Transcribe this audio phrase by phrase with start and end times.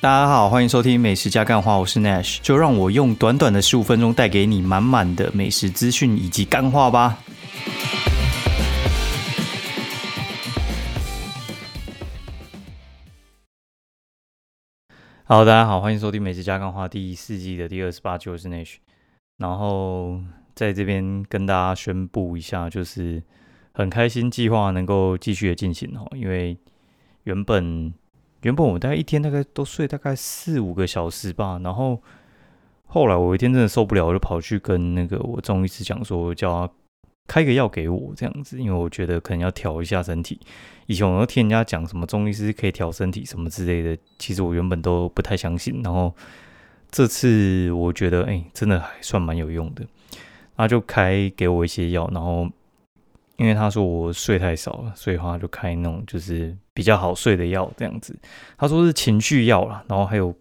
[0.00, 7.18] 大家好，欢迎收听美食加干话，我是 Nash，就让我用短短的十五分钟带给你满满的美食资讯以及干话吧。
[15.24, 18.76] 好，大家好，欢迎收听美食加干话第四季的第二十八集，我是 Nash。
[19.38, 20.20] 然后
[20.54, 23.20] 在这边跟大家宣布一下，就是
[23.72, 26.56] 很开心计划能够继续的进行哦，因为
[27.24, 27.92] 原本。
[28.42, 32.00] 原本我大概一天大概都睡大概四五个小时吧，然后
[32.86, 36.72] 后来我一天真的受不了，我就跑去跟那个我中医师讲说，叫他
[37.26, 40.40] 开个药给我这样子，因为我觉得可能要调一下身体。
[40.86, 45.82] 以前我都听人家讲什么中医师可以调身体什么之类的，其实我原本都不太相信。
[45.82, 46.14] 然后
[46.90, 49.84] 这次我觉得，哎，真的还算蛮有用的，
[50.56, 52.48] 他就开给我一些药，然后。
[53.36, 58.16] 因为他说我睡太少了，所以他就开那种就是比较好睡的药这样子。
[58.56, 60.32] 他说是情绪药啦，然后还有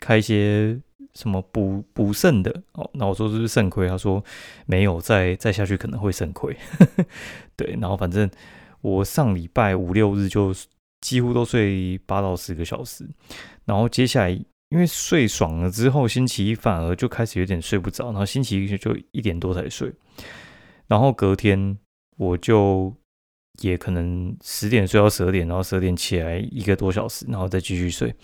[0.00, 0.74] 开一些
[1.12, 2.90] 什么补补肾的哦。
[2.94, 3.86] 那我说是不是肾亏？
[3.86, 4.24] 他说
[4.64, 6.56] 没有，再再下去可能会肾亏。
[7.56, 8.30] 对，然后反正
[8.80, 10.50] 我上礼拜五六日就
[11.02, 13.06] 几乎都睡八到十个小时，
[13.66, 19.92] 然后接下来因为睡爽了之后，星期一反而就开始有点睡不着，然后星期一就一点多才睡，
[20.86, 21.76] 然后隔天。
[22.18, 22.96] 我就
[23.60, 28.14] 也可能十点睡到十二点，然后十二点起来一个多小时，然后再继续睡，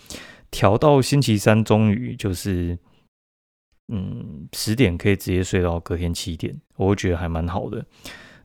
[0.51, 2.79] 调到星期三终于就是，
[3.93, 7.85] 嗯，十点可以直接睡到隔天七点，我会觉得还蛮好的。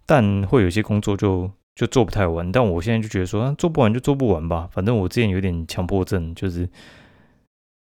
[0.06, 6.62] 但会有些工作就就做不太完，但我现在就觉得说，做不完就做不完吧，反正我之前有点强迫症，就是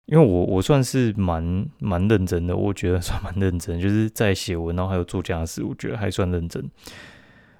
[0.06, 6.64] 因为我我算是蛮蛮认真的，我觉得算蛮认真，就是在写文，然后还有做家事，我觉得还算认真。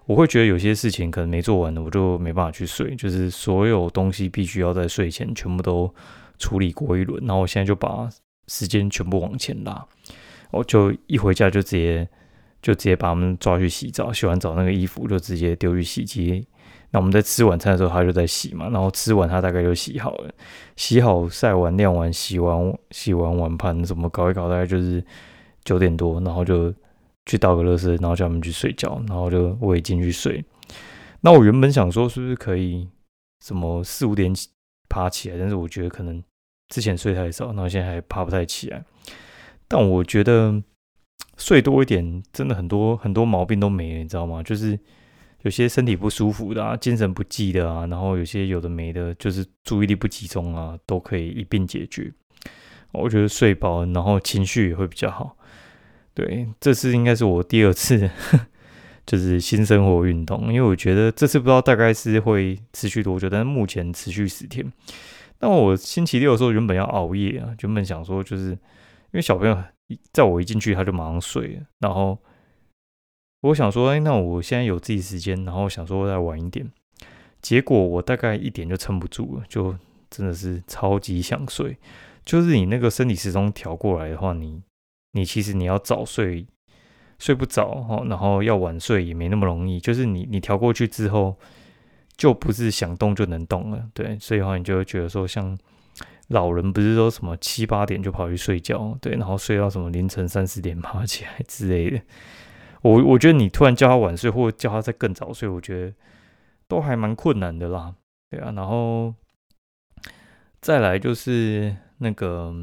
[0.07, 2.95] 我会觉得有些事情可能没做完的，我就没办法去睡。
[2.95, 5.93] 就是所有东西必须要在睡前全部都
[6.39, 8.09] 处理过一轮，然后我现在就把
[8.47, 9.85] 时间全部往前拉。
[10.53, 12.09] 我就一回家就直接
[12.63, 16.47] 就直接把他们抓去洗澡，洗完澡那个衣服就直接丢去洗机。
[16.93, 20.33] 那我们在吃晚餐的时候，他就在洗嘛，然后吃完他大概就洗好了，
[20.77, 25.05] 洗好晒完晾完洗完洗完碗盘怎么搞一搞，大概就是
[25.65, 26.73] 九点多，然后就。
[27.27, 30.45] 去倒个热水，然后叫他们去睡觉，然后就我也进去睡。
[31.21, 32.89] 那我原本想说，是不是可以
[33.45, 34.49] 什么四五点起
[34.89, 35.39] 爬起来？
[35.39, 36.23] 但是我觉得可能
[36.69, 38.85] 之前睡太少，然后现在还爬不太起来。
[39.69, 40.63] 但我觉得
[41.37, 44.43] 睡多一点，真的很多很多毛病都没了，你知道吗？
[44.43, 44.79] 就是
[45.43, 52.13] 有些身体不舒服的啊，精神不济的啊，然后有些有的没的，就是注意力不集中啊，都可以一并解决。
[52.93, 55.37] 我觉得睡饱，然后情绪也会比较好。
[56.17, 58.11] 对，这次应该是我第二次，
[59.05, 64.73] 就是新生活运动，因为我觉得这次不知道大概是会持续多久，但是目前持续十天。
[65.41, 68.59] 那我星期六的时候原本要熬夜啊，原本想说就是因
[69.13, 69.63] 为小朋友
[70.11, 72.19] 在我一进去他就马上睡了，然后
[73.43, 76.67] 我想说，哎，那我现在有自己时间，然后想说再晚一点，
[77.43, 79.77] 结果我大概一点就撑不住了，就
[80.09, 81.77] 真的是超级想睡，
[82.25, 84.63] 就是你那个生理时钟调过来的话，你。
[85.13, 86.47] 你其实你要早睡，
[87.19, 89.81] 睡不着哈，然后要晚睡也没那么容易。
[89.81, 91.39] 就是你你调过去之后，
[92.17, 94.19] 就不是想动就能动了，对。
[94.19, 95.57] 所以的话，你就会觉得说，像
[96.29, 102.03] 老人不是说什么七八点就跑去睡觉，对，然后睡到什么凌晨三四点爬起来之类的。
[102.83, 105.95] 我我觉得你突然叫他晚睡，或叫他再更早睡，我觉得
[106.69, 107.95] 都还蛮困难的啦，
[108.31, 108.53] 对啊。
[108.55, 109.15] 然后
[110.61, 112.55] 再来就是那个。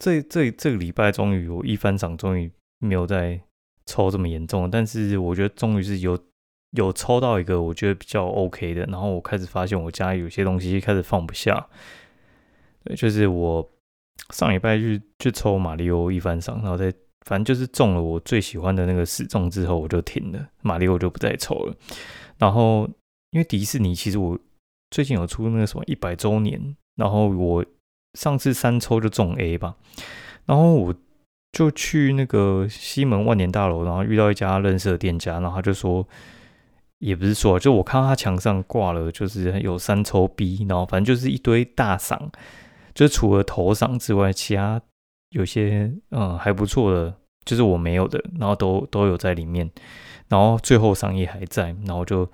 [0.00, 3.38] 这这这个礼拜终于有一番赏，终于没有再
[3.84, 6.18] 抽这么严重，但是我觉得终于是有
[6.70, 11.68] 有抽到一个我觉得比较 OK 的，然后我开始发现我家有些东西开始放不下，
[12.82, 13.70] 对，就是我
[14.32, 16.90] 上礼拜去去抽马里奥一番赏，然后再
[17.26, 21.76] 反正就是中了我最喜欢的那个死中之后，我就停了，马里奥就不再抽了，
[22.38, 22.88] 然后
[23.32, 24.38] 因为迪士尼其实我
[24.90, 27.62] 最近有出那个什么一百周年，然后我。
[28.14, 29.76] 上次三抽就中 A 吧，
[30.46, 30.94] 然后我
[31.52, 36.06] 就去那个西门万年大楼，然后遇到一家认识的店家，然后他就说，
[36.98, 42.30] 也不是说，就我看到他墙上挂了，就是有三抽 B，然后反正就是一堆大赏，
[42.94, 44.80] 就除了头赏之外，其他
[45.30, 47.14] 有些嗯还不错的，
[47.44, 49.70] 就是我没有的，然后都都有在里面，
[50.28, 52.28] 然后最后赏也还在，然后就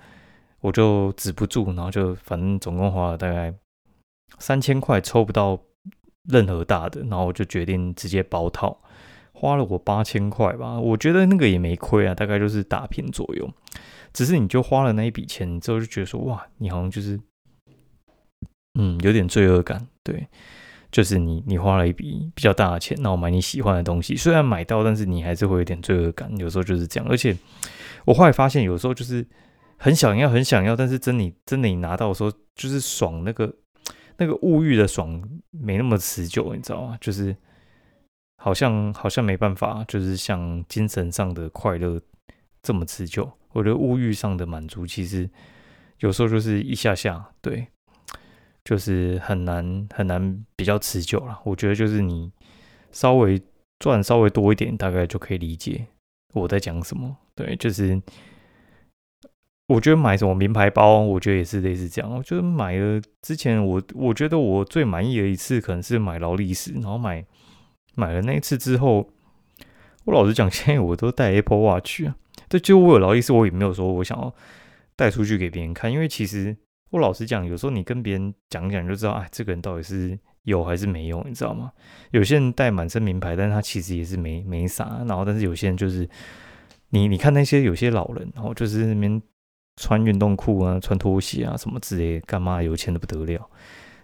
[0.61, 3.53] 我就止不住，然后就反正总共花了大概
[4.39, 5.59] 三千块，抽不到。
[6.27, 8.79] 任何大的，然后我就决定直接包套，
[9.33, 13.49] 花了我八千块吧，我觉得那个也没亏啊，大概就是打平左右。
[14.13, 17.19] 只是你就花了那一笔钱之后，就觉得说哇，你好像就是
[18.79, 19.87] 嗯，有点罪恶感。
[20.03, 20.27] 对，
[20.91, 26.35] 就是你你花了一笔比较大的钱，那我买你喜欢的东西，虽然买到，但是你还是会有点罪恶感。
[26.37, 27.37] 有时候就是这样，而且
[28.05, 29.25] 我后来发现，有时候就是
[29.77, 33.53] 很想要，很想要，但是真你真的你拿到的时候，就是爽那个
[34.17, 35.21] 那个物欲的爽
[35.51, 36.97] 没那么持久，你知道吗？
[36.99, 37.35] 就是
[38.37, 42.01] 好像好像没办法，就是像精神上的快乐
[42.61, 43.31] 这么持久。
[43.53, 45.29] 我觉得物欲上的满足，其实
[45.99, 47.67] 有时候就是一下下，对，
[48.63, 51.39] 就是很难很难比较持久了。
[51.43, 52.31] 我觉得就是你
[52.91, 53.41] 稍微
[53.79, 55.87] 赚稍微多一点，大概就可以理解
[56.33, 57.17] 我在讲什么。
[57.33, 57.99] 对，就是
[59.67, 62.09] 我觉得买什么名牌包，我觉得也是类似这样。
[62.09, 67.25] 我觉得买了之前，我我觉得我最满意的一次，可能是买劳力士，然后买
[67.95, 69.09] 买了那一次之后，
[70.05, 72.15] 我老实讲， 现在我都戴 Apple Watch 啊。
[72.47, 74.33] 对，就我有劳力士，我也没有说我想要
[74.95, 76.55] 带出去给别人看，因为其实
[76.91, 81.73] 我老实讲，有时候你跟别人讲讲就知道，哎，这个人到底是有还是没有，你知道吗？
[82.11, 85.03] 有些人带满身名牌，但是他其实也是没没啥。
[85.05, 86.07] 然后，但是有些人就是
[86.91, 89.21] 你你看那些有些老人，然后就是那边
[89.77, 93.49] 穿运动裤啊、穿拖鞋啊什么之类，干嘛有钱的不得了。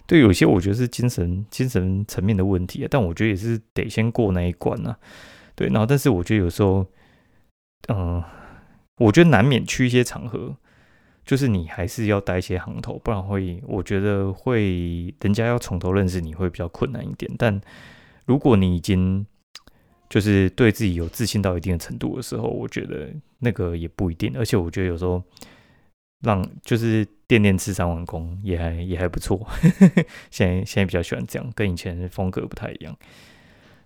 [0.08, 4.98] 对，有些我觉得是精神精神层面的问题啊，但我觉得也是得先过那一关啊。
[5.54, 6.88] 对，然后但是我觉得有时候。
[7.90, 8.24] 嗯，
[8.96, 10.56] 我觉得难免去一些场合，
[11.26, 17.30] 就是你还是要带一些行头，不然会，我觉得会人家要从头认识你会比较困难一点。
[17.38, 17.60] 但
[18.26, 19.26] 如果你已经
[20.10, 23.10] 就是对自己有自信到一定的程度的时候，我觉得
[23.40, 24.34] 那个也不一定。
[24.38, 25.22] 而且我觉得有时候
[26.24, 29.46] 让就是店店吃三碗公也还也还不错。
[30.32, 32.96] 现在现在比较喜欢这样，跟以前风格不太一样。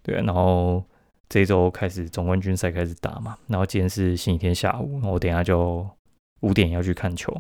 [0.01, 0.83] 对啊，然后。
[1.29, 5.85] 这周开始总冠军赛开始打嘛，然后今天是星期天下午，我等下就
[6.39, 7.35] 五点要去看球。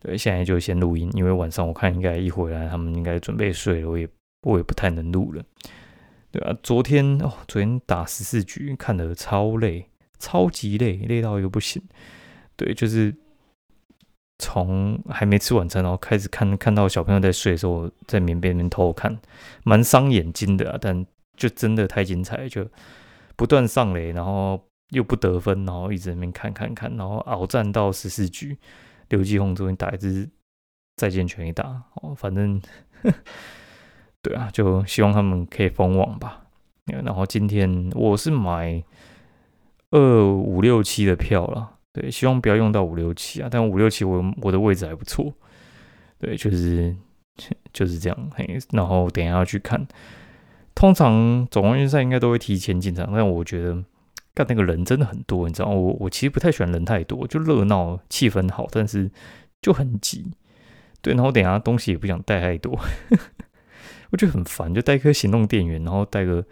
[0.00, 4.08] 对，现在就先录音，因为晚上我看应该一回来他们应该准备睡了，我也
[4.44, 5.44] 我也不太能录了。
[6.30, 11.82] 对啊，昨天哦，昨天打十四局，看得超累，超级累，累到一个不行。
[12.56, 13.14] 对，就是
[14.38, 19.18] 从还没吃晚餐，然后开始看看到小朋友在睡的时候，在棉被里面偷看，
[19.64, 21.06] 蛮伤眼睛的啊，但
[21.36, 22.66] 就真的太精彩，就。
[23.34, 28.56] 不断上垒，然后又不得分，然后一直那边看看看，然后鏖战到十四局，
[29.08, 30.28] 刘继宏终于打一支
[30.96, 32.60] 再见全力打哦，反正
[34.22, 36.44] 对啊，就希望他们可以封网吧。
[36.84, 38.84] 然后今天我是买
[39.90, 45.32] 二五六七的票了，对，希望不要用到五六七啊，但五六七我我的位置还不错，
[46.18, 46.96] 对，就是
[47.72, 49.86] 就是这样，嘿，然后等下要去看。
[50.74, 53.84] 通常总冠军赛应该都会提前进场，但我觉得
[54.32, 55.68] 干那个人真的很多，你知道？
[55.68, 59.10] 我我其实不太喜欢人太多，就热闹气氛好，但是
[59.60, 60.32] 就很挤。
[61.02, 62.72] 对，然后等下东西也不想带太多，
[64.10, 66.42] 我觉得很烦，就带一颗行动电源，然后带个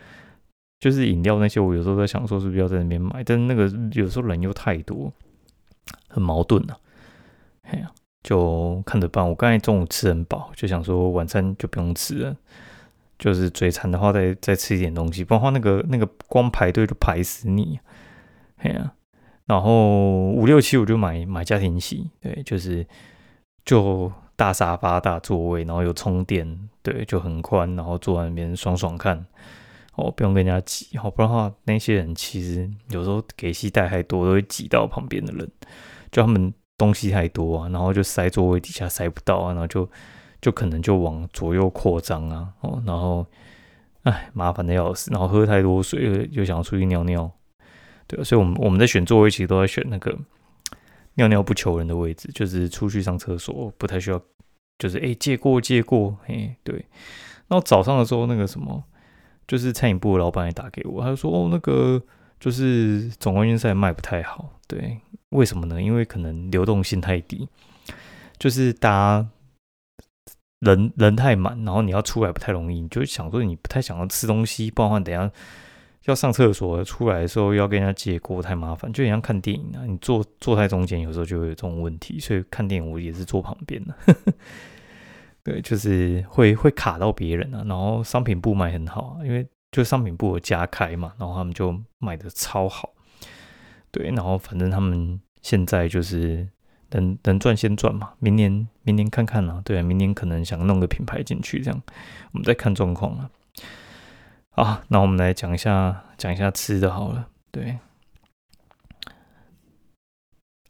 [0.80, 5.12] 就是饮料那些，我有时候在想说是不是要在那边买，但是那个有时候人又太多，
[6.08, 6.76] 很矛盾啊。
[7.62, 7.90] 哎呀，
[8.22, 9.28] 就看着办。
[9.28, 12.36] 我刚才中午吃很饱，就想说晚餐就不用吃了。
[13.18, 17.78] 就是嘴馋的话，再再吃一点东西，不然话那个那个光排队就排死你。
[18.56, 18.94] 哎呀，
[19.44, 22.86] 然后五六七我就买买家庭席，对，就是
[23.64, 29.26] 就大沙发大座位，然后有充电，对，就很宽，然后坐在那边爽爽看，
[30.00, 35.48] 哦，不用跟人家挤，好，不然的话那些人其实有时候给戏带太多，都会挤到旁边的人，
[36.10, 39.88] 就他们东西太多啊，然后就塞座位底下塞不到啊，然后就。
[40.42, 43.26] 就可能就往左右扩张啊，哦，然后，
[44.04, 47.30] 哎，麻烦的要死，然后喝太多水又又想要出去尿尿，
[48.06, 50.18] 对，所以我们我们在选座位其实都在选那个
[51.16, 54.18] 尿尿不求人的位置，就是出去上厕所不太需要，
[54.78, 56.74] 就是哎借过借过，嘿，对，
[57.48, 58.82] 然后早上的时候那个什么，
[59.50, 62.00] 就是餐饮部的老板也打给我，他说哦那个
[62.38, 64.96] 就是总冠军赛卖不太好，对，
[65.30, 65.82] 为什么呢？
[65.82, 67.48] 因为可能流动性太低，
[68.38, 69.28] 就是大家。
[70.60, 75.32] 人人太满，然后你要出来不太容易，你就想说你不太想要吃东西，不然等下
[76.04, 83.94] 要上厕所出来的时候要跟人家借锅太麻烦，就像看电影啊，你坐坐在中间有时候就会有这种问题，所以看电影我也是坐旁边的，
[85.42, 92.90] 对，就是会会卡到别人啊，然后商品部卖很好，因为就商品部有加开嘛，然后他们就卖的超好，
[93.90, 96.48] 对，然后反正他们现在就是。
[96.92, 101.82] 能能赚先赚嘛，明年明年看看啊，对，明年可能想弄个品牌进去，这样
[102.32, 103.30] 我们再看状况啊。
[104.50, 107.78] 好，那我们来讲一下讲一下吃的好了，对，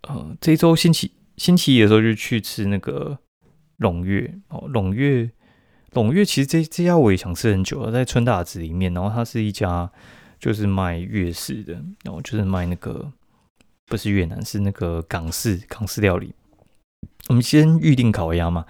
[0.02, 3.18] 呃，这周星期星期一的时候就去吃那个
[3.80, 5.30] 龙月哦，龙月
[5.92, 9.90] 龙月其实这这家我也想吃很久了，在春大子里面，然后它是一家
[10.38, 11.72] 就是卖粤式的，
[12.04, 13.10] 然后就是卖那个
[13.86, 16.32] 不是越南，是那个港式港式料理。
[17.28, 18.64] 我们先预定烤鸭嘛，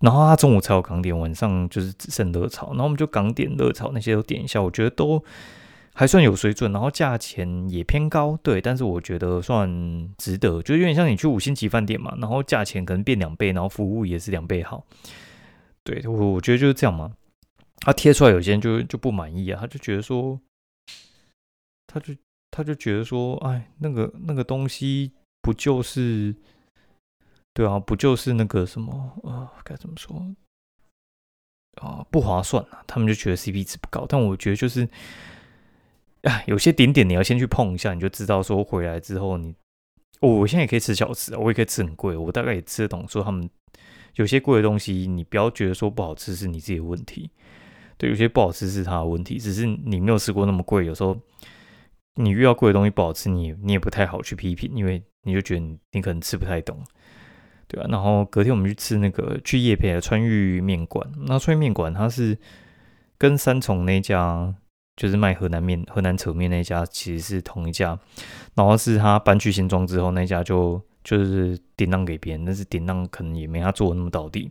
[0.00, 5.22] 然后他中午才有港点，晚上就是只剩热炒，然后我们就港点热炒那些都点一下，我觉得都
[5.98, 9.66] 还算有水准，然后价钱也偏高，对，但是我觉得算
[10.18, 14.84] 值得，就有点像你去五星级饭店嘛，然后价钱可能变两倍，然后服务也是两倍好。
[15.82, 17.16] 对我，我觉得就是这样嘛。
[17.80, 20.38] 他贴出来，有些人就就不满意啊，他就觉得说，
[21.86, 22.14] 他就
[22.50, 26.34] 他就觉得说，哎，那个那个东西不就是，
[27.54, 30.14] 对啊，不就是那个什么呃，该怎么说
[31.80, 32.84] 啊，不划算啊。
[32.86, 34.86] 他们就觉得 CP 值不高，但我觉得就是，
[36.22, 39.54] 啊，有些点点你要先去碰一下，你就知道说回来之后你，
[40.20, 43.48] 我现在也可以吃小吃，我也可以吃很贵，我大概也吃得懂说他们。
[44.14, 47.30] 有些贵的东西，你不要觉得说不好吃是你自己的问题，
[47.98, 50.86] 对，有些不好吃是他的问题，只是你没有吃过那么贵。
[50.86, 51.14] 有时候
[52.14, 56.82] 你遇到贵的东西不好吃，你你也不太好去批评，因为你就觉得你可能吃不太懂，
[57.68, 57.86] 对吧？
[57.90, 62.38] 然后隔天我们去吃那个去叶培的川渝面馆，那川渝面馆它是
[63.18, 64.54] 跟三重那家
[64.96, 67.98] 就是卖河南面、河南扯面那家其实是同一家，
[68.54, 70.80] 然后是他搬去新庄之后那家就。
[71.06, 74.50] 就是典当给别人，但是典当可能也没他做的那么到底。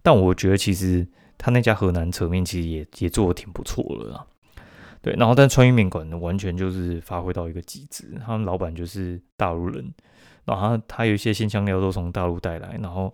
[0.00, 1.04] 但我觉得其实
[1.36, 4.24] 他那家河南扯面其实也也做的挺不错的啦。
[5.02, 8.16] 对，然后但川渝面馆，完全就是发挥到一个极致。
[8.24, 9.92] 他们老板就是大陆人，
[10.44, 13.12] 然后他他有一些新香料都从大陆带来，然后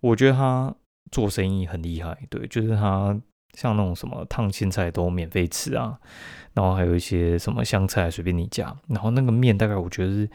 [0.00, 0.74] 我觉得他
[1.10, 2.16] 做生意很厉害。
[2.30, 3.20] 对，就是他
[3.54, 5.98] 像那种什么烫青菜都免费吃啊，
[6.54, 10.28] 然后还有一些什么香菜随便你加，然后那个面大概我觉得是。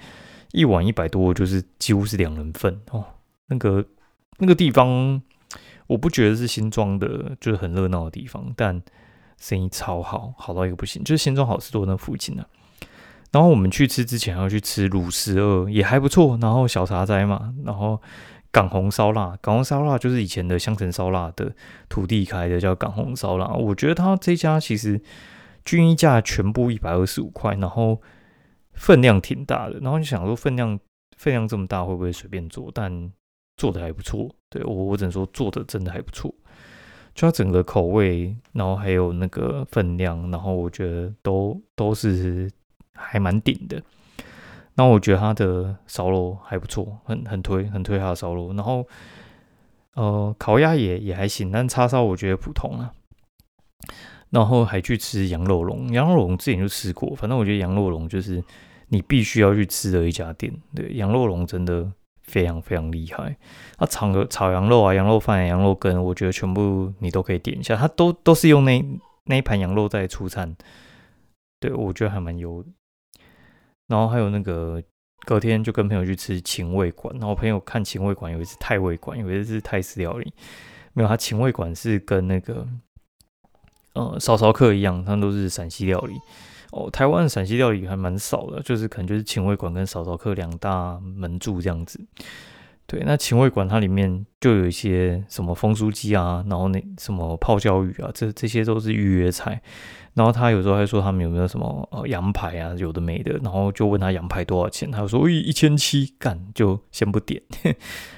[0.54, 3.04] 一碗一百多，就是几乎是两人份哦。
[3.48, 3.84] 那个
[4.38, 5.20] 那个地方，
[5.88, 8.80] 我不觉得是新庄的，就是很热闹的地方，但
[9.40, 11.04] 生意超好，好到一个不行。
[11.04, 12.46] 就是新庄好吃多那附近啊。
[13.32, 16.38] 然后我们去吃之前要去吃卤十二，也还不错。
[16.40, 18.00] 然后小茶斋嘛，然后
[18.54, 21.54] 港红烧腊，港红烧腊就是以前的香城烧腊的
[21.90, 23.48] 土地开的，叫港红烧腊。
[23.48, 25.02] 我觉得他这家其实
[25.66, 28.02] 均一价全部一百二十五块，然后。
[28.76, 30.80] 分量挺大的，然后就想说分量
[31.16, 32.72] 分量这么大会不会随便做？
[32.74, 33.12] 但
[33.56, 36.34] 做的还不错，对我我只能说做的真的还不错。
[37.14, 42.50] 就它整个口味，然后还有那个分量，然后我觉得都都是
[42.96, 43.80] 还蛮顶的。
[44.76, 48.54] 那我觉得他的烧肉还不错，很很推很推他的烧肉。
[48.54, 48.88] 然后
[49.94, 52.92] 呃烤鸭也也还行，但叉烧我觉得普通啊。
[54.32, 58.44] 然后还去吃羊肉龙，羊肉龙之前就吃过，反正我觉得羊肉龙就是
[58.88, 60.52] 你必须要去吃的一家店。
[60.76, 61.92] 对，羊肉龙真的
[62.24, 63.38] 非常非常厉害。
[63.78, 67.76] 它炒个炒羊肉啊，羊肉饭、羊肉羹，我觉得全部你都可以点一下。
[67.76, 68.84] 它都都是用那
[69.26, 70.56] 那一盘羊肉在出餐，
[71.60, 72.66] 对我觉得还蛮油。
[73.88, 74.82] 然后还有那个
[75.26, 80.34] 隔天就跟朋友去吃秦味馆，然后朋友看秦味馆有一是泰味馆，以为是泰式料理，
[80.94, 82.68] 没有，他秦味馆是跟那个。
[83.96, 86.16] 呃，烧烧客一样，他们都是陕西料理
[86.72, 86.90] 哦。
[86.90, 92.04] 台湾陕西料理还蛮少的，就是可能就是秦味馆跟烧烧客两大门柱这样子。
[92.86, 99.62] 对，那秦味馆它里面就有一些什么风酥鸡啊，然后那什么泡椒鱼啊，这这些都是预约菜。
[100.14, 103.32] 然后他有时候还说他们有没有什么呃羊排啊，有的没的。
[103.42, 107.42] 然后就问他羊排多少钱，他说一一千七，干就先不点。
[107.52, 107.74] 反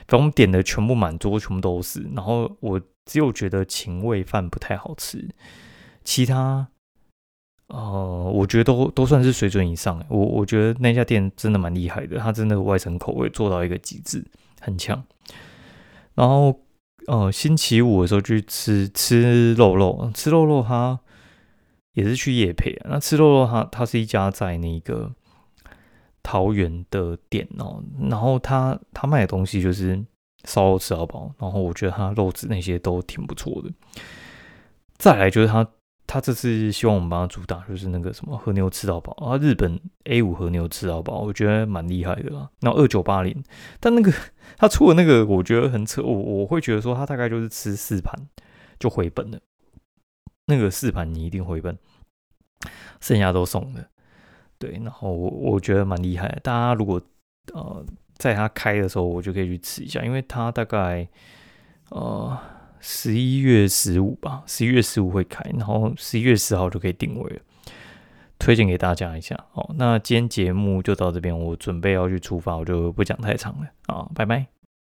[0.07, 2.05] 正我们点的全部满桌，全部都是。
[2.13, 5.29] 然后我只有觉得秦味饭不太好吃。
[6.03, 6.67] 其他，
[7.67, 10.03] 呃，我觉得都都算是水准以上。
[10.10, 14.22] 我我觉得那家店真的蛮厉害的，它真的外层口味做到一个极致，
[14.65, 15.05] 很强。
[16.15, 16.60] 然后，
[17.07, 21.00] 呃，星期五的时候去吃吃肉肉，吃肉肉，它
[21.93, 22.75] 也是去夜配。
[22.89, 25.13] 那吃肉肉，它它是一家在那个
[26.24, 27.84] 桃园的店哦。
[28.10, 30.03] 然后他他卖的东西就是
[30.45, 33.72] 烧肉吃到饱，然后我觉得他肉质那些都挺不错的。
[34.98, 35.67] 再来就是他。
[36.07, 42.50] 他这次希望我们帮他主打，就是那个什么和牛吃到饱啊，日本 A 五和牛吃到饱，我觉得蛮厉害的啦。
[42.62, 43.43] 然后二九八零，
[43.79, 44.13] 但那个
[44.57, 48.13] 他出的那个，我觉得很扯，我我会觉得说他大概就是吃四盘
[48.79, 49.39] 就回本了，
[50.45, 51.77] 那个四盘你一定回本，
[53.01, 53.89] 剩下都送的。
[54.59, 57.01] 对，然后我我觉得蛮厉害，大家如果
[57.53, 57.83] 呃
[58.17, 61.07] 在他开的时候，我就可以去吃一下，因为他大概
[61.89, 62.38] 呃。
[62.88, 67.39] 十一月十五吧，十一月十五会开，然后十一月十号就可以定位了，
[68.38, 69.36] 推荐给大家一下。
[69.51, 74.54] 好，那今天节目就到这边，我准备要去出发，我就不讲太长了啊，拜拜。